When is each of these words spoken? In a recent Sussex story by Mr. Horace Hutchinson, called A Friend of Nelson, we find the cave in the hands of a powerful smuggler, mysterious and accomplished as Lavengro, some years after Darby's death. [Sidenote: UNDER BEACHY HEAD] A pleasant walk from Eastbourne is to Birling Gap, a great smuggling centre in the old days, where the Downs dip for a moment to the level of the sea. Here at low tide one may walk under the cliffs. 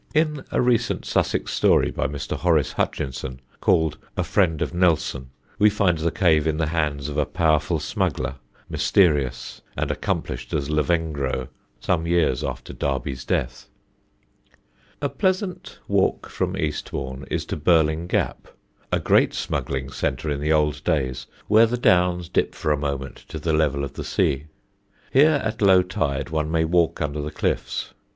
In 0.15 0.45
a 0.49 0.63
recent 0.63 1.05
Sussex 1.05 1.53
story 1.53 1.91
by 1.91 2.07
Mr. 2.07 2.35
Horace 2.35 2.71
Hutchinson, 2.71 3.39
called 3.59 3.99
A 4.17 4.23
Friend 4.23 4.59
of 4.59 4.73
Nelson, 4.73 5.29
we 5.59 5.69
find 5.69 5.99
the 5.99 6.09
cave 6.09 6.47
in 6.47 6.57
the 6.57 6.65
hands 6.69 7.07
of 7.07 7.19
a 7.19 7.25
powerful 7.27 7.77
smuggler, 7.79 8.37
mysterious 8.67 9.61
and 9.77 9.91
accomplished 9.91 10.55
as 10.55 10.71
Lavengro, 10.71 11.49
some 11.79 12.07
years 12.07 12.43
after 12.43 12.73
Darby's 12.73 13.23
death. 13.23 13.69
[Sidenote: 14.47 14.57
UNDER 14.57 14.57
BEACHY 14.57 15.01
HEAD] 15.01 15.05
A 15.05 15.09
pleasant 15.19 15.79
walk 15.87 16.29
from 16.31 16.57
Eastbourne 16.57 17.27
is 17.29 17.45
to 17.45 17.55
Birling 17.55 18.07
Gap, 18.07 18.47
a 18.91 18.99
great 18.99 19.35
smuggling 19.35 19.91
centre 19.91 20.31
in 20.31 20.41
the 20.41 20.51
old 20.51 20.83
days, 20.83 21.27
where 21.47 21.67
the 21.67 21.77
Downs 21.77 22.27
dip 22.27 22.55
for 22.55 22.71
a 22.71 22.75
moment 22.75 23.17
to 23.27 23.37
the 23.37 23.53
level 23.53 23.83
of 23.83 23.93
the 23.93 24.03
sea. 24.03 24.45
Here 25.13 25.39
at 25.45 25.61
low 25.61 25.83
tide 25.83 26.31
one 26.31 26.49
may 26.49 26.65
walk 26.65 27.03
under 27.03 27.21
the 27.21 27.29
cliffs. 27.29 27.93